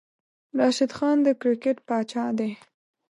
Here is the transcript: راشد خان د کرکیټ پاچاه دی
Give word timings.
راشد 0.57 0.91
خان 0.97 1.17
د 1.25 1.27
کرکیټ 1.41 1.77
پاچاه 1.87 2.29
دی 2.39 2.51